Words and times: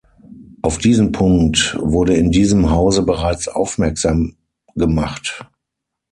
Auf 0.63 0.79
diesen 0.79 1.11
Punkt 1.11 1.77
wurde 1.79 2.15
in 2.15 2.31
diesem 2.31 2.71
Hause 2.71 3.03
bereits 3.03 3.47
aufmerksam 3.47 4.35
gemacht. 4.75 5.45